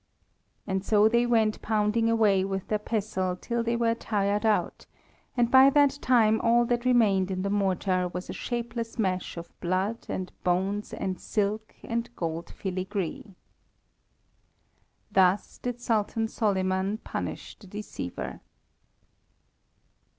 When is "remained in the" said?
6.85-7.51